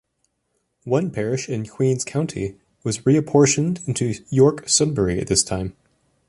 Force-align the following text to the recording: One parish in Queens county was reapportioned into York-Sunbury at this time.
One 0.85 1.11
parish 1.11 1.47
in 1.47 1.67
Queens 1.67 2.03
county 2.03 2.55
was 2.83 3.01
reapportioned 3.01 3.87
into 3.87 4.15
York-Sunbury 4.31 5.19
at 5.19 5.27
this 5.27 5.43
time. 5.43 5.75